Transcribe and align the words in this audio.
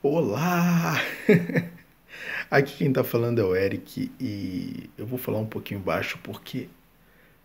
Olá! 0.00 0.94
Aqui 2.48 2.76
quem 2.76 2.92
tá 2.92 3.02
falando 3.02 3.40
é 3.40 3.44
o 3.44 3.56
Eric 3.56 4.12
e 4.20 4.88
eu 4.96 5.04
vou 5.04 5.18
falar 5.18 5.38
um 5.40 5.46
pouquinho 5.46 5.80
baixo 5.80 6.20
porque 6.22 6.68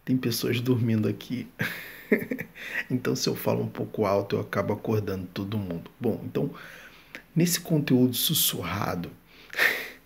tem 0.05 0.15
pessoas 0.15 0.61
dormindo 0.61 1.07
aqui. 1.07 1.47
então 2.91 3.15
se 3.15 3.27
eu 3.27 3.35
falo 3.35 3.63
um 3.63 3.67
pouco 3.67 4.05
alto 4.05 4.35
eu 4.35 4.41
acabo 4.41 4.71
acordando 4.71 5.27
todo 5.33 5.57
mundo. 5.57 5.89
Bom, 5.99 6.21
então 6.25 6.53
nesse 7.35 7.59
conteúdo 7.59 8.15
sussurrado 8.15 9.09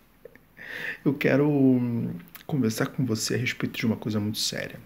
eu 1.03 1.13
quero 1.13 2.09
conversar 2.45 2.85
com 2.87 3.05
você 3.05 3.35
a 3.35 3.37
respeito 3.37 3.77
de 3.77 3.85
uma 3.85 3.97
coisa 3.97 4.21
muito 4.21 4.37
séria, 4.37 4.79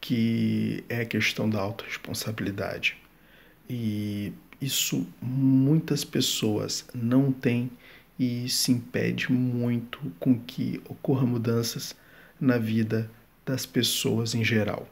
que 0.00 0.82
é 0.88 1.02
a 1.02 1.06
questão 1.06 1.48
da 1.48 1.60
autorresponsabilidade. 1.60 2.96
E 3.68 4.32
isso 4.60 5.06
muitas 5.20 6.04
pessoas 6.04 6.84
não 6.94 7.32
têm 7.32 7.70
e 8.18 8.48
se 8.48 8.72
impede 8.72 9.30
muito 9.30 9.98
com 10.18 10.38
que 10.38 10.80
ocorram 10.88 11.26
mudanças 11.26 11.94
na 12.40 12.58
vida 12.58 13.10
das 13.44 13.66
pessoas 13.66 14.34
em 14.34 14.42
geral. 14.42 14.88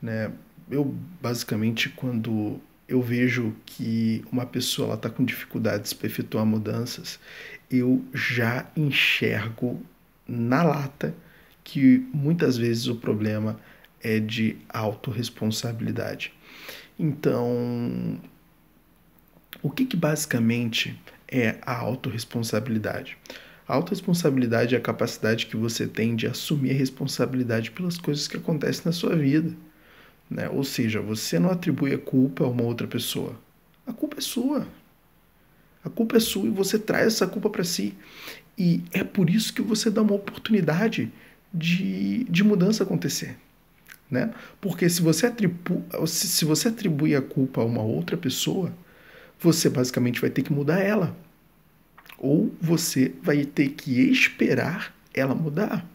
Né? 0.00 0.32
Eu 0.70 0.84
basicamente 1.20 1.88
quando 1.90 2.60
eu 2.88 3.02
vejo 3.02 3.54
que 3.66 4.24
uma 4.32 4.46
pessoa 4.46 4.94
está 4.94 5.10
com 5.10 5.24
dificuldades 5.24 5.92
para 5.92 6.06
efetuar 6.06 6.46
mudanças, 6.46 7.20
eu 7.70 8.02
já 8.14 8.66
enxergo 8.74 9.82
na 10.26 10.62
lata 10.62 11.14
que 11.62 11.98
muitas 12.14 12.56
vezes 12.56 12.86
o 12.86 12.96
problema 12.96 13.60
é 14.00 14.18
de 14.18 14.56
autorresponsabilidade. 14.70 16.32
Então, 16.98 18.18
o 19.62 19.70
que, 19.70 19.84
que 19.84 19.96
basicamente 19.96 20.98
é 21.26 21.56
a 21.62 21.76
autorresponsabilidade? 21.76 23.16
A 23.66 23.74
autorresponsabilidade 23.74 24.74
é 24.74 24.78
a 24.78 24.80
capacidade 24.80 25.46
que 25.46 25.56
você 25.56 25.86
tem 25.86 26.16
de 26.16 26.26
assumir 26.26 26.70
a 26.70 26.74
responsabilidade 26.74 27.70
pelas 27.70 27.98
coisas 27.98 28.26
que 28.26 28.36
acontecem 28.36 28.82
na 28.86 28.92
sua 28.92 29.14
vida. 29.14 29.54
Né? 30.30 30.48
Ou 30.48 30.64
seja, 30.64 31.00
você 31.00 31.38
não 31.38 31.50
atribui 31.50 31.92
a 31.92 31.98
culpa 31.98 32.44
a 32.44 32.48
uma 32.48 32.62
outra 32.62 32.86
pessoa. 32.86 33.38
A 33.86 33.92
culpa 33.92 34.18
é 34.18 34.20
sua. 34.20 34.66
A 35.84 35.90
culpa 35.90 36.16
é 36.16 36.20
sua 36.20 36.46
e 36.46 36.50
você 36.50 36.78
traz 36.78 37.08
essa 37.08 37.26
culpa 37.26 37.50
para 37.50 37.64
si. 37.64 37.94
E 38.56 38.82
é 38.92 39.04
por 39.04 39.28
isso 39.30 39.52
que 39.52 39.62
você 39.62 39.90
dá 39.90 40.02
uma 40.02 40.14
oportunidade 40.14 41.12
de, 41.52 42.24
de 42.24 42.42
mudança 42.42 42.84
acontecer. 42.84 43.36
Né? 44.10 44.32
Porque 44.60 44.88
se 44.88 45.02
você, 45.02 45.26
atribu 45.26 45.84
se 46.06 46.44
você 46.44 46.68
atribui 46.68 47.14
a 47.14 47.20
culpa 47.22 47.60
a 47.60 47.64
uma 47.64 47.82
outra 47.82 48.16
pessoa, 48.16 48.72
você 49.40 49.68
basicamente 49.68 50.20
vai 50.20 50.30
ter 50.30 50.42
que 50.42 50.52
mudar 50.52 50.80
ela. 50.80 51.16
Ou 52.18 52.54
você 52.60 53.12
vai 53.22 53.44
ter 53.44 53.70
que 53.70 54.00
esperar 54.10 54.94
ela 55.14 55.34
mudar. 55.34 55.86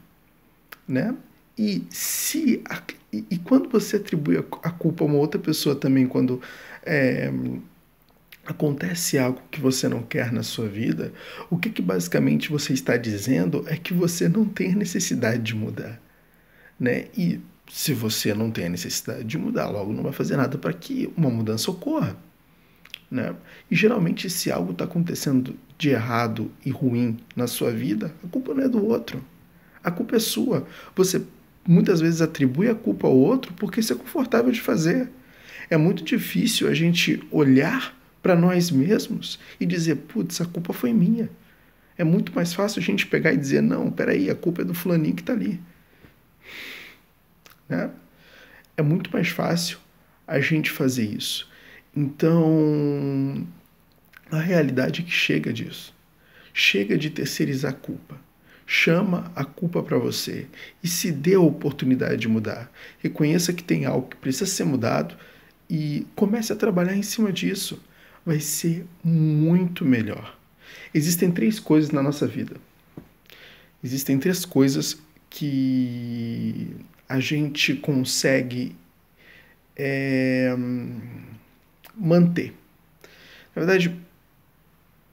Né? 0.87 1.15
E 1.57 1.83
se 1.89 2.63
e, 3.11 3.37
quando 3.37 3.69
você 3.69 3.97
atribui 3.97 4.37
a, 4.37 4.43
a, 4.63 4.71
culpa 4.71 5.03
a 5.03 5.07
uma 5.07 5.17
outra 5.17 5.39
pessoa 5.39 5.75
também, 5.75 6.07
quando 6.07 6.41
é, 6.83 7.31
acontece 8.45 9.19
algo 9.19 9.41
que 9.51 9.61
você 9.61 9.87
não 9.87 10.01
quer 10.01 10.31
na 10.31 10.41
sua 10.41 10.67
vida, 10.67 11.13
o 11.49 11.57
que, 11.57 11.69
que 11.69 11.81
basicamente 11.81 12.49
você 12.49 12.73
está 12.73 12.97
dizendo 12.97 13.63
é 13.67 13.77
que 13.77 13.93
você 13.93 14.27
não 14.27 14.45
tem 14.45 14.73
necessidade 14.73 15.43
de 15.43 15.55
mudar. 15.55 16.01
Né? 16.79 17.05
E 17.15 17.39
se 17.71 17.93
você 17.93 18.33
não 18.33 18.49
tem 18.49 18.65
a 18.65 18.69
necessidade 18.69 19.23
de 19.23 19.37
mudar, 19.37 19.69
logo 19.69 19.93
não 19.93 20.03
vai 20.03 20.11
fazer 20.13 20.35
nada 20.35 20.57
para 20.57 20.73
que 20.73 21.11
uma 21.15 21.29
mudança 21.29 21.69
ocorra. 21.69 22.17
Né? 23.13 23.35
E 23.69 23.75
geralmente, 23.75 24.27
se 24.27 24.51
algo 24.51 24.71
está 24.71 24.85
acontecendo 24.85 25.55
de 25.77 25.89
errado 25.89 26.51
e 26.65 26.71
ruim 26.71 27.19
na 27.35 27.45
sua 27.45 27.69
vida, 27.69 28.11
a 28.23 28.27
culpa 28.27 28.55
não 28.55 28.63
é 28.63 28.67
do 28.67 28.83
outro. 28.83 29.23
A 29.83 29.91
culpa 29.91 30.15
é 30.15 30.19
sua. 30.19 30.65
Você 30.95 31.21
muitas 31.63 32.01
vezes 32.01 32.21
atribui 32.21 32.67
a 32.67 32.73
culpa 32.73 33.05
ao 33.05 33.15
outro 33.15 33.53
porque 33.53 33.81
isso 33.81 33.93
é 33.93 33.95
confortável 33.95 34.51
de 34.51 34.59
fazer. 34.59 35.11
É 35.69 35.77
muito 35.77 36.03
difícil 36.03 36.67
a 36.67 36.73
gente 36.73 37.21
olhar 37.29 37.95
para 38.19 38.35
nós 38.35 38.71
mesmos 38.71 39.39
e 39.59 39.65
dizer, 39.67 39.95
putz, 39.95 40.41
a 40.41 40.45
culpa 40.45 40.73
foi 40.73 40.91
minha. 40.91 41.29
É 41.95 42.03
muito 42.03 42.33
mais 42.33 42.51
fácil 42.51 42.79
a 42.79 42.83
gente 42.83 43.05
pegar 43.05 43.31
e 43.31 43.37
dizer, 43.37 43.61
não, 43.61 43.91
peraí, 43.91 44.27
a 44.27 44.35
culpa 44.35 44.63
é 44.63 44.65
do 44.65 44.73
fulaninho 44.73 45.13
que 45.13 45.21
está 45.21 45.33
ali. 45.33 45.61
Né? 47.69 47.91
É 48.75 48.81
muito 48.81 49.11
mais 49.13 49.27
fácil 49.27 49.77
a 50.25 50.39
gente 50.39 50.71
fazer 50.71 51.05
isso. 51.05 51.52
Então, 51.95 53.47
a 54.31 54.39
realidade 54.39 55.01
é 55.01 55.03
que 55.03 55.11
chega 55.11 55.53
disso. 55.53 55.93
Chega 56.53 56.97
de 56.97 57.09
terceirizar 57.09 57.71
a 57.71 57.75
culpa. 57.75 58.19
Chama 58.65 59.31
a 59.35 59.43
culpa 59.43 59.83
para 59.83 59.97
você 59.97 60.47
e 60.83 60.87
se 60.87 61.11
dê 61.11 61.35
a 61.35 61.39
oportunidade 61.39 62.21
de 62.21 62.27
mudar. 62.27 62.71
Reconheça 62.99 63.53
que 63.53 63.63
tem 63.63 63.85
algo 63.85 64.07
que 64.07 64.15
precisa 64.15 64.45
ser 64.45 64.63
mudado 64.63 65.15
e 65.69 66.07
comece 66.15 66.53
a 66.53 66.55
trabalhar 66.55 66.95
em 66.95 67.03
cima 67.03 67.31
disso 67.31 67.81
vai 68.25 68.39
ser 68.39 68.85
muito 69.03 69.83
melhor. 69.83 70.37
Existem 70.93 71.31
três 71.31 71.59
coisas 71.59 71.91
na 71.91 72.01
nossa 72.01 72.25
vida. 72.25 72.55
Existem 73.83 74.17
três 74.17 74.45
coisas 74.45 74.97
que 75.29 76.75
a 77.07 77.19
gente 77.19 77.73
consegue 77.75 78.75
é, 79.75 80.55
manter. 81.95 82.53
Na 83.55 83.61
verdade, 83.63 83.95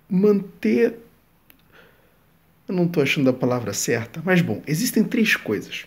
manter. 0.08 0.98
Eu 2.68 2.74
não 2.74 2.84
estou 2.84 3.02
achando 3.02 3.28
a 3.28 3.32
palavra 3.32 3.72
certa, 3.72 4.22
mas 4.24 4.40
bom, 4.40 4.62
existem 4.66 5.02
três 5.02 5.34
coisas 5.34 5.86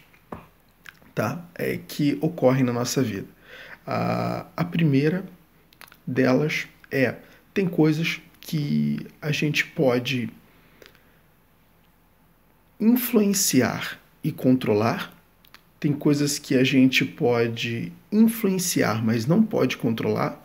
tá? 1.14 1.44
É, 1.56 1.80
que 1.88 2.18
ocorrem 2.22 2.64
na 2.64 2.74
nossa 2.74 3.02
vida. 3.02 3.28
A, 3.86 4.46
a 4.56 4.64
primeira 4.64 5.26
delas 6.06 6.68
é 6.92 7.16
tem 7.54 7.68
coisas 7.68 8.20
que 8.42 9.06
a 9.22 9.32
gente 9.32 9.66
pode 9.66 10.30
influenciar 12.80 14.00
e 14.24 14.32
controlar, 14.32 15.14
tem 15.80 15.94
coisas 15.94 16.40
que 16.40 16.56
a 16.56 16.64
gente 16.64 17.06
pode 17.06 17.92
influenciar, 18.12 19.04
mas 19.04 19.26
não 19.26 19.44
pode 19.44 19.78
controlar, 19.78 20.43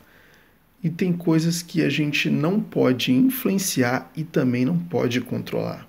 e 0.82 0.88
tem 0.88 1.12
coisas 1.12 1.62
que 1.62 1.82
a 1.82 1.88
gente 1.88 2.30
não 2.30 2.60
pode 2.60 3.12
influenciar 3.12 4.10
e 4.16 4.22
também 4.22 4.64
não 4.64 4.78
pode 4.78 5.20
controlar. 5.20 5.88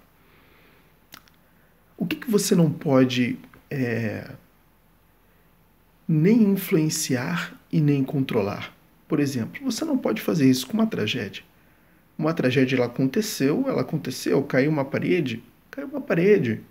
O 1.96 2.06
que, 2.06 2.16
que 2.16 2.30
você 2.30 2.56
não 2.56 2.72
pode 2.72 3.38
é, 3.70 4.32
nem 6.08 6.42
influenciar 6.44 7.60
e 7.72 7.80
nem 7.80 8.04
controlar? 8.04 8.74
Por 9.08 9.20
exemplo, 9.20 9.62
você 9.64 9.86
não 9.86 9.98
pode 9.98 10.22
fazer 10.22 10.50
isso 10.50 10.66
com 10.68 10.74
uma 10.74 10.88
tragédia. 10.88 11.44
Uma 12.18 12.34
tragédia 12.34 12.76
ela 12.76 12.86
aconteceu, 12.86 13.66
ela 13.68 13.82
aconteceu, 13.82 14.42
caiu 14.44 14.72
uma 14.72 14.86
parede, 14.86 15.44
caiu 15.70 15.88
uma 15.88 16.02
parede. 16.02 16.62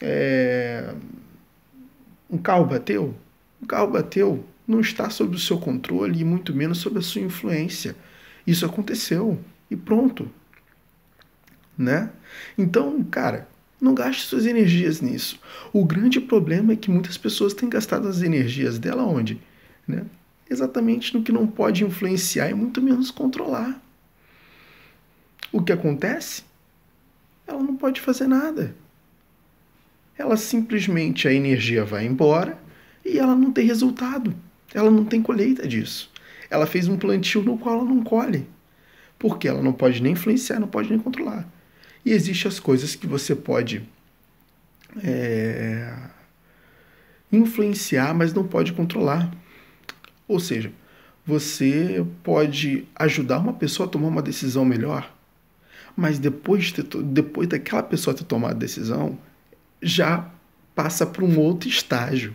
É... 0.00 0.94
Um 2.28 2.38
carro 2.38 2.64
bateu, 2.64 3.14
um 3.62 3.66
carro 3.66 3.90
bateu, 3.90 4.44
não 4.66 4.80
está 4.80 5.10
sob 5.10 5.36
o 5.36 5.38
seu 5.38 5.58
controle 5.58 6.20
e 6.20 6.24
muito 6.24 6.54
menos 6.54 6.78
sob 6.78 6.98
a 6.98 7.02
sua 7.02 7.20
influência. 7.20 7.94
Isso 8.46 8.64
aconteceu 8.64 9.38
e 9.70 9.76
pronto. 9.76 10.30
Né? 11.76 12.10
Então, 12.56 13.02
cara, 13.04 13.48
não 13.80 13.94
gaste 13.94 14.22
suas 14.22 14.46
energias 14.46 15.00
nisso. 15.00 15.38
O 15.72 15.84
grande 15.84 16.20
problema 16.20 16.72
é 16.72 16.76
que 16.76 16.90
muitas 16.90 17.18
pessoas 17.18 17.54
têm 17.54 17.68
gastado 17.68 18.08
as 18.08 18.22
energias 18.22 18.78
dela 18.78 19.04
onde? 19.04 19.40
Né? 19.86 20.04
exatamente 20.48 21.14
no 21.14 21.22
que 21.22 21.32
não 21.32 21.46
pode 21.46 21.84
influenciar 21.84 22.50
e 22.50 22.54
muito 22.54 22.80
menos 22.80 23.10
controlar. 23.10 23.80
O 25.52 25.62
que 25.62 25.72
acontece? 25.72 26.42
Ela 27.46 27.62
não 27.62 27.76
pode 27.76 28.00
fazer 28.00 28.26
nada. 28.26 28.74
Ela 30.16 30.36
simplesmente 30.36 31.28
a 31.28 31.32
energia 31.32 31.84
vai 31.84 32.06
embora 32.06 32.58
e 33.04 33.18
ela 33.18 33.34
não 33.34 33.52
tem 33.52 33.66
resultado. 33.66 34.34
Ela 34.74 34.90
não 34.90 35.04
tem 35.04 35.22
colheita 35.22 35.66
disso. 35.66 36.10
Ela 36.50 36.66
fez 36.66 36.88
um 36.88 36.98
plantio 36.98 37.42
no 37.42 37.56
qual 37.56 37.76
ela 37.78 37.84
não 37.84 38.02
colhe. 38.02 38.46
Porque 39.18 39.48
ela 39.48 39.62
não 39.62 39.72
pode 39.72 40.02
nem 40.02 40.12
influenciar, 40.12 40.58
não 40.58 40.68
pode 40.68 40.90
nem 40.90 40.98
controlar. 40.98 41.48
E 42.04 42.10
existem 42.10 42.48
as 42.48 42.60
coisas 42.60 42.94
que 42.94 43.06
você 43.06 43.34
pode 43.34 43.82
é, 45.02 45.92
influenciar, 47.32 48.12
mas 48.14 48.32
não 48.32 48.46
pode 48.46 48.72
controlar. 48.72 49.32
Ou 50.28 50.38
seja, 50.38 50.72
você 51.24 52.04
pode 52.22 52.86
ajudar 52.94 53.38
uma 53.38 53.54
pessoa 53.54 53.86
a 53.86 53.90
tomar 53.90 54.08
uma 54.08 54.22
decisão 54.22 54.64
melhor, 54.64 55.10
mas 55.96 56.18
depois, 56.18 56.64
de 56.64 56.82
ter, 56.82 57.02
depois 57.02 57.48
daquela 57.48 57.82
pessoa 57.82 58.14
ter 58.14 58.24
tomado 58.24 58.52
a 58.52 58.58
decisão, 58.58 59.18
já 59.80 60.30
passa 60.74 61.06
para 61.06 61.24
um 61.24 61.38
outro 61.38 61.68
estágio. 61.68 62.34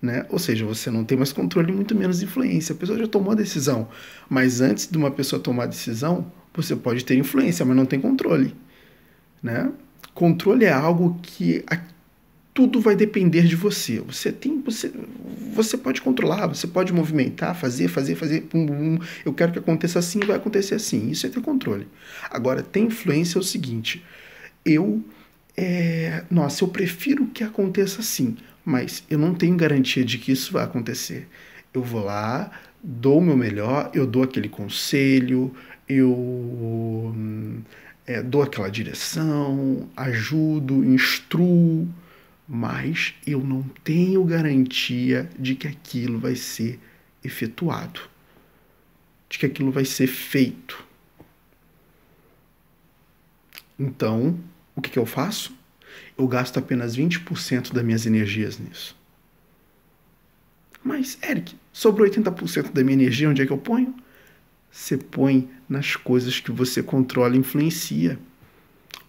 Né? 0.00 0.24
Ou 0.30 0.38
seja, 0.38 0.64
você 0.64 0.90
não 0.90 1.04
tem 1.04 1.18
mais 1.18 1.32
controle, 1.32 1.72
muito 1.72 1.94
menos 1.94 2.22
influência. 2.22 2.74
A 2.74 2.76
pessoa 2.76 2.98
já 2.98 3.06
tomou 3.06 3.32
a 3.32 3.34
decisão, 3.34 3.88
mas 4.28 4.60
antes 4.60 4.88
de 4.90 4.96
uma 4.96 5.10
pessoa 5.10 5.40
tomar 5.40 5.64
a 5.64 5.66
decisão, 5.66 6.32
Você 6.54 6.74
pode 6.74 7.04
ter 7.04 7.16
influência, 7.16 7.64
mas 7.64 7.76
não 7.76 7.86
tem 7.86 8.00
controle. 8.00 8.54
Né? 9.42 9.70
Controle 10.14 10.64
é 10.64 10.72
algo 10.72 11.18
que 11.22 11.64
a, 11.70 11.78
tudo 12.52 12.80
vai 12.80 12.96
depender 12.96 13.42
de 13.42 13.56
você. 13.56 14.00
Você 14.00 14.32
tem, 14.32 14.60
você, 14.60 14.92
você 15.54 15.78
pode 15.78 16.02
controlar, 16.02 16.46
você 16.46 16.66
pode 16.66 16.92
movimentar, 16.92 17.54
fazer, 17.54 17.88
fazer, 17.88 18.16
fazer. 18.16 18.42
Pum, 18.42 18.66
pum, 18.66 18.98
eu 19.24 19.32
quero 19.32 19.52
que 19.52 19.58
aconteça 19.58 19.98
assim, 19.98 20.20
vai 20.20 20.36
acontecer 20.36 20.74
assim. 20.74 21.08
Isso 21.10 21.26
é 21.26 21.30
ter 21.30 21.40
controle. 21.40 21.86
Agora, 22.30 22.62
ter 22.62 22.80
influência 22.80 23.38
é 23.38 23.40
o 23.40 23.44
seguinte: 23.44 24.04
eu, 24.64 25.02
é, 25.56 26.24
nossa, 26.30 26.64
eu 26.64 26.68
prefiro 26.68 27.26
que 27.26 27.44
aconteça 27.44 28.00
assim, 28.00 28.36
mas 28.64 29.04
eu 29.08 29.18
não 29.18 29.34
tenho 29.34 29.56
garantia 29.56 30.04
de 30.04 30.18
que 30.18 30.32
isso 30.32 30.52
vai 30.52 30.64
acontecer. 30.64 31.28
Eu 31.72 31.82
vou 31.82 32.04
lá, 32.04 32.50
dou 32.82 33.18
o 33.18 33.22
meu 33.22 33.36
melhor, 33.36 33.90
eu 33.94 34.06
dou 34.06 34.22
aquele 34.22 34.48
conselho, 34.48 35.54
eu 35.88 37.14
é, 38.06 38.22
dou 38.22 38.42
aquela 38.42 38.70
direção, 38.70 39.88
ajudo, 39.96 40.84
instruo, 40.84 41.88
mas 42.48 43.14
eu 43.26 43.40
não 43.40 43.62
tenho 43.84 44.24
garantia 44.24 45.30
de 45.38 45.54
que 45.54 45.68
aquilo 45.68 46.18
vai 46.18 46.34
ser 46.34 46.80
efetuado, 47.22 48.00
de 49.28 49.38
que 49.38 49.46
aquilo 49.46 49.70
vai 49.70 49.84
ser 49.84 50.08
feito. 50.08 50.84
Então, 53.78 54.38
o 54.74 54.80
que, 54.80 54.90
que 54.90 54.98
eu 54.98 55.06
faço? 55.06 55.59
Eu 56.16 56.26
gasto 56.28 56.58
apenas 56.58 56.96
20% 56.96 57.72
das 57.72 57.84
minhas 57.84 58.06
energias 58.06 58.58
nisso. 58.58 58.96
Mas, 60.82 61.18
Eric, 61.22 61.56
sobrou 61.72 62.08
80% 62.08 62.72
da 62.72 62.82
minha 62.82 62.94
energia, 62.94 63.28
onde 63.28 63.42
é 63.42 63.46
que 63.46 63.52
eu 63.52 63.58
ponho? 63.58 63.94
Você 64.70 64.96
põe 64.96 65.50
nas 65.68 65.96
coisas 65.96 66.40
que 66.40 66.50
você 66.50 66.82
controla 66.82 67.34
e 67.34 67.38
influencia. 67.38 68.18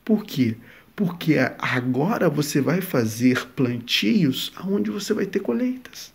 Por 0.03 0.25
quê? 0.25 0.57
Porque 0.95 1.35
agora 1.57 2.29
você 2.29 2.59
vai 2.59 2.81
fazer 2.81 3.47
plantios 3.49 4.51
onde 4.65 4.91
você 4.91 5.13
vai 5.13 5.25
ter 5.25 5.39
colheitas. 5.39 6.13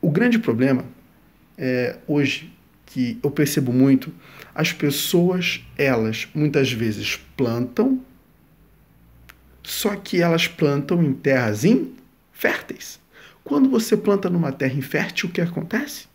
O 0.00 0.10
grande 0.10 0.38
problema 0.38 0.84
é 1.56 1.98
hoje 2.06 2.52
que 2.86 3.18
eu 3.22 3.30
percebo 3.30 3.72
muito, 3.72 4.12
as 4.54 4.72
pessoas, 4.72 5.64
elas 5.76 6.26
muitas 6.34 6.72
vezes 6.72 7.16
plantam, 7.36 8.04
só 9.70 9.94
que 9.94 10.20
elas 10.20 10.48
plantam 10.48 11.00
em 11.00 11.12
terras 11.12 11.64
inférteis. 11.64 12.98
Quando 13.44 13.70
você 13.70 13.96
planta 13.96 14.28
numa 14.28 14.50
terra 14.50 14.74
infértil, 14.74 15.28
o 15.28 15.32
que 15.32 15.40
acontece? 15.40 16.08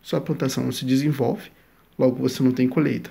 Sua 0.00 0.18
plantação 0.18 0.64
não 0.64 0.72
se 0.72 0.86
desenvolve, 0.86 1.52
logo 1.98 2.16
você 2.16 2.42
não 2.42 2.52
tem 2.52 2.66
colheita. 2.66 3.10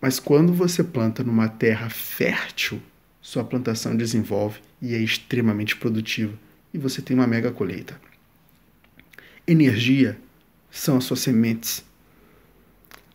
Mas 0.00 0.20
quando 0.20 0.52
você 0.52 0.84
planta 0.84 1.24
numa 1.24 1.48
terra 1.48 1.90
fértil, 1.90 2.80
sua 3.20 3.42
plantação 3.42 3.96
desenvolve 3.96 4.60
e 4.80 4.94
é 4.94 4.98
extremamente 4.98 5.74
produtiva 5.74 6.38
e 6.72 6.78
você 6.78 7.02
tem 7.02 7.16
uma 7.16 7.26
mega 7.26 7.50
colheita. 7.50 8.00
Energia 9.48 10.16
são 10.70 10.98
as 10.98 11.04
suas 11.04 11.20
sementes. 11.20 11.84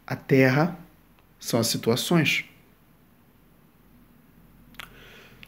A 0.06 0.18
terra 0.18 0.78
são 1.40 1.62
as 1.62 1.68
situações. 1.68 2.44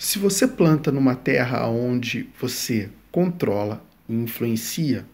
Se 0.03 0.18
você 0.18 0.48
planta 0.48 0.92
numa 0.92 1.15
terra 1.15 1.68
onde 1.68 2.27
você 2.42 2.89
controla 3.12 3.86
e 4.09 4.15
influencia, 4.15 5.06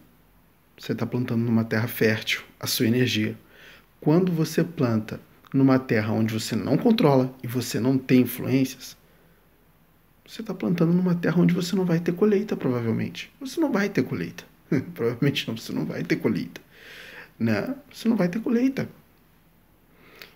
você 0.79 0.93
está 0.93 1.05
plantando 1.05 1.43
numa 1.43 1.65
terra 1.65 1.89
fértil 1.89 2.41
a 2.57 2.65
sua 2.65 2.87
energia. 2.87 3.37
Quando 3.99 4.31
você 4.31 4.63
planta 4.63 5.19
numa 5.53 5.77
terra 5.77 6.13
onde 6.13 6.33
você 6.33 6.55
não 6.55 6.77
controla 6.77 7.35
e 7.43 7.47
você 7.47 7.81
não 7.81 7.97
tem 7.97 8.21
influências, 8.21 8.95
você 10.25 10.39
está 10.39 10.53
plantando 10.53 10.93
numa 10.93 11.15
terra 11.15 11.41
onde 11.41 11.53
você 11.53 11.75
não 11.75 11.83
vai 11.83 11.99
ter 11.99 12.13
colheita, 12.13 12.55
provavelmente. 12.55 13.29
Você 13.41 13.59
não 13.59 13.69
vai 13.69 13.89
ter 13.89 14.03
colheita. 14.03 14.45
provavelmente 14.95 15.49
não, 15.49 15.57
você 15.57 15.73
não 15.73 15.83
vai 15.83 16.01
ter 16.01 16.15
colheita. 16.15 16.61
Né? 17.37 17.75
Você 17.91 18.07
não 18.07 18.15
vai 18.15 18.29
ter 18.29 18.39
colheita. 18.39 18.87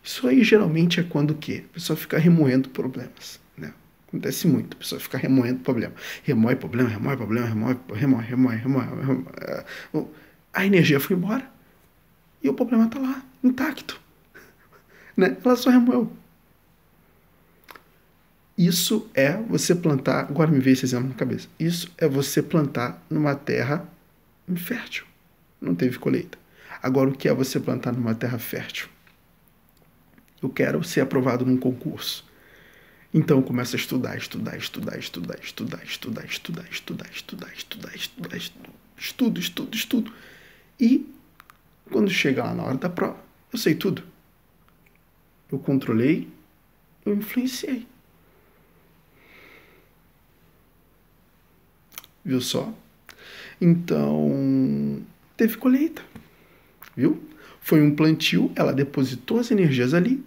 Isso 0.04 0.28
aí 0.28 0.44
geralmente 0.44 1.00
é 1.00 1.04
quando 1.04 1.32
o 1.32 1.36
quê? 1.36 1.64
A 1.72 1.74
pessoa 1.76 1.96
fica 1.96 2.18
remoendo 2.18 2.68
problemas. 2.68 3.40
Né? 3.58 3.74
Acontece 4.12 4.46
muito, 4.46 4.76
a 4.76 4.78
pessoa 4.78 5.00
fica 5.00 5.18
remoendo 5.18 5.62
problema. 5.62 5.94
Remoe 6.24 6.56
problema, 6.58 6.90
remoe 6.90 7.16
problema, 7.16 7.48
remoe, 7.48 7.78
remoe, 7.94 8.24
remoe, 8.26 8.56
remoe. 8.58 8.86
remoe 8.86 10.08
a 10.54 10.66
energia 10.66 11.00
foi 11.00 11.16
embora. 11.16 11.50
E 12.44 12.50
o 12.50 12.54
problema 12.54 12.86
está 12.86 13.00
lá, 13.00 13.24
intacto. 13.44 14.00
Né? 15.16 15.36
Ela 15.44 15.56
só 15.58 15.70
remoeu. 15.70 16.12
Isso 18.58 19.10
é 19.14 19.36
você 19.36 19.76
plantar. 19.76 20.22
Agora 20.22 20.50
me 20.50 20.60
veio 20.60 20.74
esse 20.74 20.86
exemplo 20.86 21.10
na 21.10 21.16
cabeça. 21.16 21.50
Isso 21.60 21.92
é 21.98 22.08
você 22.08 22.42
plantar 22.42 23.04
numa 23.10 23.36
terra 23.36 23.86
infértil. 24.48 25.06
Não 25.60 25.76
teve 25.76 26.00
colheita. 26.00 26.38
Agora, 26.82 27.10
o 27.10 27.14
que 27.14 27.28
é 27.28 27.34
você 27.34 27.60
plantar 27.60 27.92
numa 27.92 28.16
terra 28.16 28.40
fértil? 28.40 28.88
Eu 30.42 30.50
quero 30.50 30.84
ser 30.84 31.02
aprovado 31.02 31.46
num 31.46 31.58
concurso. 31.58 32.26
Então 33.14 33.42
começa 33.42 33.76
a 33.76 33.80
estudar, 33.80 34.18
estudar, 34.18 34.58
estudar, 34.58 34.98
estudar, 34.98 35.38
estudar, 35.40 35.84
estudar, 35.84 36.24
estudar, 36.26 36.66
estudar, 36.72 37.10
estudar, 37.12 37.52
estudar, 37.54 37.96
estudar, 38.38 38.38
estudo, 38.98 39.40
estudo, 39.40 39.76
estudo. 39.76 40.14
E 40.80 41.14
quando 41.92 42.10
chega 42.10 42.44
lá 42.44 42.54
na 42.54 42.64
hora 42.64 42.78
da 42.78 42.90
prova, 42.90 43.18
eu 43.52 43.60
sei 43.60 43.76
tudo. 43.76 44.02
Eu 45.52 45.60
controlei, 45.60 46.30
eu 47.06 47.14
influenciei. 47.14 47.86
Viu 52.24 52.40
só? 52.40 52.74
Então, 53.60 55.04
teve 55.36 55.58
colheita. 55.58 56.02
Viu? 56.96 57.22
Foi 57.60 57.82
um 57.82 57.94
plantio, 57.94 58.52
ela 58.56 58.72
depositou 58.72 59.40
as 59.40 59.52
energias 59.52 59.94
ali 59.94 60.24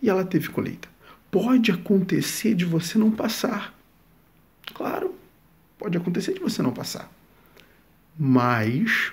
e 0.00 0.08
ela 0.08 0.24
teve 0.24 0.48
colheita. 0.48 0.89
Pode 1.30 1.70
acontecer 1.70 2.54
de 2.54 2.64
você 2.64 2.98
não 2.98 3.10
passar. 3.10 3.74
Claro, 4.74 5.14
pode 5.78 5.96
acontecer 5.96 6.34
de 6.34 6.40
você 6.40 6.62
não 6.62 6.72
passar. 6.72 7.10
Mas 8.18 9.12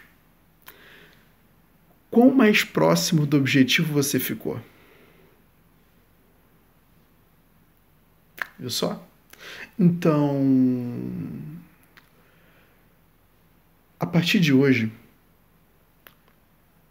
quão 2.10 2.32
mais 2.34 2.64
próximo 2.64 3.26
do 3.26 3.38
objetivo 3.38 3.94
você 3.94 4.20
ficou? 4.20 4.60
Viu 8.58 8.70
só? 8.70 9.08
Então, 9.78 10.44
a 14.00 14.06
partir 14.06 14.40
de 14.40 14.52
hoje, 14.52 14.92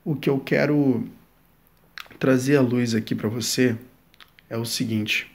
o 0.04 0.14
que 0.14 0.30
eu 0.30 0.38
quero 0.38 1.04
trazer 2.20 2.56
à 2.56 2.60
luz 2.60 2.94
aqui 2.94 3.14
para 3.14 3.28
você 3.28 3.76
é 4.48 4.56
o 4.56 4.64
seguinte: 4.64 5.30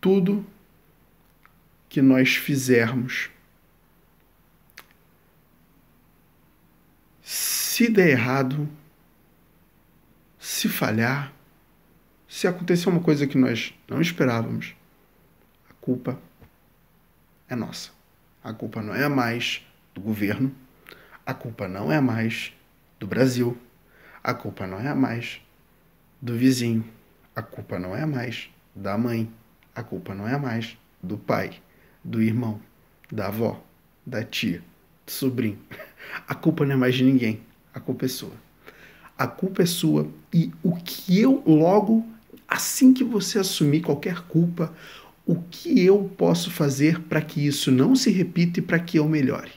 tudo 0.00 0.44
que 1.88 2.00
nós 2.00 2.34
fizermos 2.34 3.30
se 7.22 7.88
der 7.88 8.10
errado, 8.10 8.68
se 10.38 10.68
falhar, 10.68 11.32
se 12.28 12.46
acontecer 12.46 12.88
uma 12.88 13.00
coisa 13.00 13.26
que 13.26 13.38
nós 13.38 13.74
não 13.88 14.00
esperávamos, 14.00 14.74
a 15.68 15.74
culpa 15.74 16.20
é 17.48 17.54
nossa. 17.54 17.90
A 18.42 18.52
culpa 18.52 18.82
não 18.82 18.94
é 18.94 19.08
mais 19.08 19.64
do 19.94 20.00
governo, 20.00 20.54
a 21.24 21.32
culpa 21.32 21.68
não 21.68 21.92
é 21.92 22.00
mais 22.00 22.52
do 22.98 23.06
Brasil, 23.06 23.56
a 24.22 24.34
culpa 24.34 24.66
não 24.66 24.80
é 24.80 24.94
mais 24.94 25.40
do 26.22 26.34
vizinho, 26.34 26.82
a 27.36 27.42
culpa 27.42 27.78
não 27.78 27.94
é 27.94 28.06
mais 28.06 28.48
da 28.74 28.96
mãe, 28.96 29.30
a 29.74 29.82
culpa 29.82 30.14
não 30.14 30.26
é 30.26 30.38
mais 30.38 30.78
do 31.02 31.18
pai, 31.18 31.60
do 32.02 32.22
irmão, 32.22 32.58
da 33.10 33.26
avó, 33.26 33.62
da 34.06 34.24
tia, 34.24 34.62
do 35.04 35.12
sobrinho. 35.12 35.58
A 36.26 36.34
culpa 36.34 36.66
não 36.66 36.74
é 36.74 36.76
mais 36.76 36.96
de 36.96 37.04
ninguém 37.04 37.40
a 37.74 37.80
culpa 37.80 38.04
é 38.04 38.08
sua. 38.08 38.32
A 39.16 39.26
culpa 39.26 39.62
é 39.62 39.66
sua 39.66 40.08
e 40.32 40.50
o 40.62 40.74
que 40.76 41.18
eu 41.18 41.42
logo 41.46 42.06
assim 42.46 42.92
que 42.92 43.04
você 43.04 43.38
assumir 43.38 43.80
qualquer 43.80 44.20
culpa, 44.22 44.72
o 45.24 45.36
que 45.36 45.84
eu 45.84 46.10
posso 46.18 46.50
fazer 46.50 47.00
para 47.00 47.22
que 47.22 47.46
isso 47.46 47.70
não 47.70 47.94
se 47.94 48.10
repita 48.10 48.58
e 48.58 48.62
para 48.62 48.78
que 48.78 48.98
eu 48.98 49.08
melhore? 49.08 49.52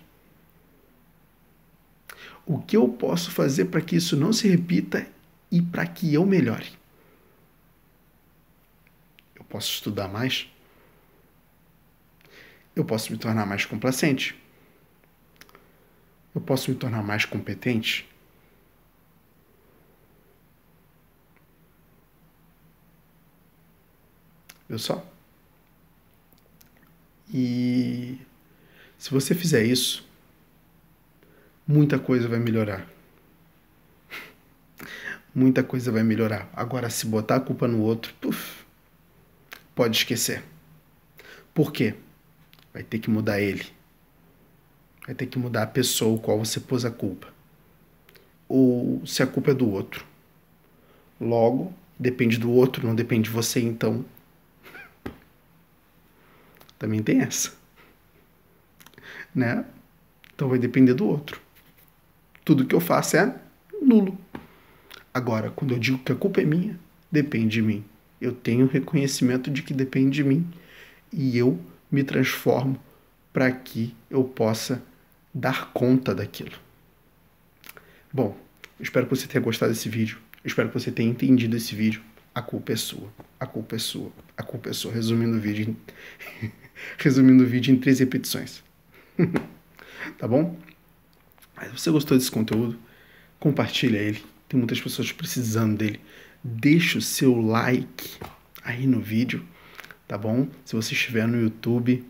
O 2.46 2.60
que 2.60 2.78
eu 2.78 2.88
posso 2.88 3.32
fazer 3.32 3.66
para 3.66 3.82
que 3.82 3.96
isso 3.96 4.16
não 4.16 4.32
se 4.32 4.48
repita 4.48 5.08
e 5.56 5.62
para 5.62 5.88
que 5.88 6.14
eu 6.14 6.26
melhore. 6.26 6.78
Eu 9.34 9.46
posso 9.46 9.72
estudar 9.72 10.10
mais. 10.10 10.52
Eu 12.76 12.84
posso 12.84 13.10
me 13.10 13.18
tornar 13.18 13.46
mais 13.46 13.64
complacente. 13.64 14.38
Eu 16.36 16.42
posso 16.42 16.70
me 16.70 16.76
tornar 16.76 17.02
mais 17.02 17.24
competente. 17.24 18.06
Viu 24.68 24.78
só? 24.78 25.10
E 27.34 28.20
se 28.98 29.10
você 29.10 29.34
fizer 29.34 29.64
isso, 29.64 30.06
muita 31.66 31.98
coisa 31.98 32.28
vai 32.28 32.40
melhorar. 32.40 32.86
Muita 35.36 35.62
coisa 35.62 35.92
vai 35.92 36.02
melhorar. 36.02 36.50
Agora, 36.54 36.90
se 36.90 37.06
botar 37.06 37.36
a 37.36 37.40
culpa 37.42 37.68
no 37.68 37.82
outro, 37.82 38.14
puf, 38.22 38.64
pode 39.76 39.98
esquecer. 39.98 40.42
Por 41.54 41.74
quê? 41.74 41.94
Vai 42.74 42.84
ter 42.84 43.00
que 43.00 43.10
mudar 43.10 43.42
ele. 43.42 43.66
Vai 45.06 45.14
ter 45.14 45.26
que 45.26 45.38
mudar 45.38 45.64
a 45.64 45.68
pessoa 45.68 46.18
qual 46.20 46.40
você 46.40 46.62
pôs 46.62 46.86
a 46.86 46.90
culpa. 46.90 47.28
Ou 48.48 49.06
se 49.06 49.22
a 49.22 49.28
culpa 49.28 49.52
é 49.52 49.54
do 49.54 49.70
outro. 49.70 50.06
Logo, 51.20 51.74
depende 52.00 52.38
do 52.38 52.50
outro, 52.50 52.88
não 52.88 52.96
depende 52.96 53.24
de 53.24 53.36
você, 53.36 53.60
então. 53.60 54.06
Também 56.80 57.04
tem 57.04 57.20
essa. 57.20 57.54
Né? 59.34 59.66
Então 60.34 60.48
vai 60.48 60.60
depender 60.60 60.94
do 60.94 61.06
outro. 61.06 61.42
Tudo 62.46 62.66
que 62.66 62.74
eu 62.74 62.80
faço 62.80 63.18
é 63.18 63.38
nulo. 63.82 64.18
Agora, 65.16 65.50
quando 65.50 65.74
eu 65.74 65.80
digo 65.80 66.00
que 66.00 66.12
a 66.12 66.16
culpa 66.16 66.42
é 66.42 66.44
minha, 66.44 66.78
depende 67.10 67.48
de 67.48 67.62
mim. 67.62 67.86
Eu 68.20 68.34
tenho 68.34 68.68
reconhecimento 68.68 69.50
de 69.50 69.64
que 69.64 69.74
depende 69.74 70.16
de 70.18 70.26
mim 70.26 70.46
e 71.10 71.38
eu 71.38 71.58
me 71.90 72.04
transformo 72.04 72.78
para 73.32 73.50
que 73.50 73.96
eu 74.10 74.26
possa 74.26 74.84
dar 75.34 75.72
conta 75.72 76.14
daquilo. 76.14 76.58
Bom, 78.12 78.38
espero 78.78 79.06
que 79.08 79.16
você 79.16 79.26
tenha 79.26 79.42
gostado 79.42 79.72
desse 79.72 79.88
vídeo. 79.88 80.18
espero 80.44 80.68
que 80.68 80.78
você 80.78 80.92
tenha 80.92 81.10
entendido 81.10 81.56
esse 81.56 81.74
vídeo. 81.74 82.02
A 82.34 82.42
culpa 82.42 82.74
é 82.74 82.76
sua. 82.76 83.08
A 83.40 83.46
culpa 83.46 83.78
é 83.78 83.80
sua. 83.80 84.12
A 84.36 84.44
culpa 84.44 84.70
é 84.70 84.74
sua. 84.74 84.92
Resumindo 84.92 85.38
o 85.38 85.40
vídeo 85.40 85.78
em... 86.42 86.52
resumindo 87.00 87.42
o 87.42 87.48
vídeo 87.48 87.74
em 87.74 87.80
três 87.80 88.00
repetições. 88.00 88.62
tá 90.20 90.28
bom? 90.28 90.60
Se 91.62 91.70
você 91.70 91.90
gostou 91.90 92.18
desse 92.18 92.30
conteúdo, 92.30 92.78
compartilha 93.40 93.98
ele 93.98 94.35
tem 94.56 94.60
muitas 94.60 94.80
pessoas 94.80 95.12
precisando 95.12 95.78
dele. 95.78 96.00
Deixa 96.44 96.98
o 96.98 97.02
seu 97.02 97.40
like 97.42 98.18
aí 98.64 98.88
no 98.88 99.02
vídeo, 99.02 99.46
tá 100.08 100.18
bom? 100.18 100.48
Se 100.64 100.76
você 100.76 100.94
estiver 100.94 101.28
no 101.28 101.40
YouTube, 101.40 102.06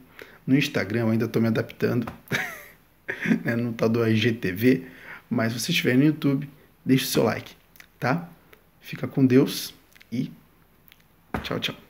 no 0.45 0.55
Instagram, 0.55 1.01
eu 1.01 1.09
ainda 1.09 1.25
estou 1.25 1.41
me 1.41 1.47
adaptando, 1.47 2.11
né, 3.43 3.55
no 3.55 3.73
tal 3.73 3.89
do 3.89 4.07
IGTV, 4.07 4.85
mas 5.29 5.53
se 5.53 5.59
você 5.59 5.71
estiver 5.71 5.97
no 5.97 6.03
YouTube, 6.03 6.47
deixa 6.85 7.05
o 7.05 7.07
seu 7.07 7.23
like, 7.23 7.53
tá? 7.99 8.29
Fica 8.79 9.07
com 9.07 9.25
Deus 9.25 9.73
e 10.11 10.31
tchau, 11.41 11.59
tchau. 11.59 11.84